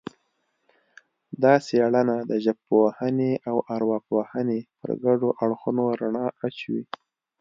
[1.43, 6.83] دا څېړنه د ژبپوهنې او ارواپوهنې پر ګډو اړخونو رڼا اچوي